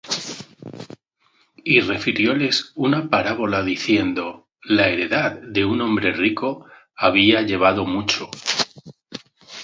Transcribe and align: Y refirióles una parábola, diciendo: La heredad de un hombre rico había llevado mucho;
Y 1.63 1.79
refirióles 1.81 2.71
una 2.73 3.07
parábola, 3.07 3.61
diciendo: 3.61 4.49
La 4.63 4.87
heredad 4.89 5.33
de 5.39 5.63
un 5.63 5.79
hombre 5.79 6.11
rico 6.11 6.65
había 6.95 7.43
llevado 7.43 7.85
mucho; 7.85 8.27